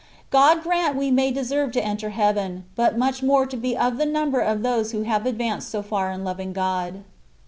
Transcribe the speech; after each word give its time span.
God 0.31 0.63
grant 0.63 0.95
we 0.95 1.11
may 1.11 1.29
deserve 1.29 1.71
to 1.73 1.85
enter 1.85 2.09
heaven^ 2.09 2.63
but 2.75 2.97
much 2.97 3.21
more 3.21 3.45
to 3.45 3.55
be 3.55 3.77
of 3.77 3.97
the 3.99 4.05
number 4.07 4.39
of 4.39 4.63
those 4.63 4.93
who 4.93 5.03
have 5.03 5.27
advanced 5.27 5.69
so 5.69 5.83
far 5.83 6.09
in 6.11 6.23
loving 6.23 6.55
Grod. 6.55 7.03